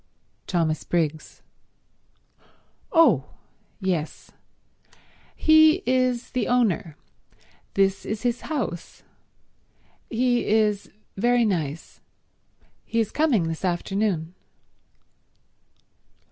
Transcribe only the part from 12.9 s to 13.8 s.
is coming this